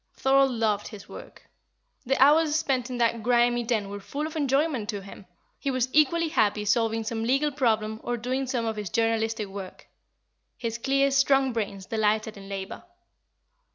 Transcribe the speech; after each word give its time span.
Thorold 0.15 0.49
loved 0.49 0.87
his 0.87 1.07
work. 1.07 1.47
The 2.07 2.17
hours 2.19 2.55
spent 2.55 2.89
in 2.89 2.97
that 2.97 3.21
grimy 3.21 3.61
den 3.63 3.87
were 3.87 3.99
full 3.99 4.25
of 4.25 4.35
enjoyment 4.35 4.89
to 4.89 5.03
him; 5.03 5.27
he 5.59 5.69
was 5.69 5.89
equally 5.93 6.29
happy 6.29 6.65
solving 6.65 7.03
some 7.03 7.23
legal 7.23 7.51
problem 7.51 7.99
or 8.03 8.17
doing 8.17 8.47
some 8.47 8.65
of 8.65 8.77
his 8.77 8.89
journalistic 8.89 9.47
work; 9.49 9.85
his 10.57 10.79
clear, 10.79 11.11
strong 11.11 11.53
brains 11.53 11.85
delighted 11.85 12.35
in 12.35 12.49
labour. 12.49 12.83